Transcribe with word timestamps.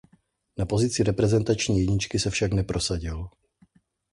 Na 0.57 0.65
pozici 0.65 1.03
reprezentační 1.03 1.79
jedničky 1.79 2.19
se 2.19 2.29
však 2.29 2.51
neprosadil. 2.53 3.29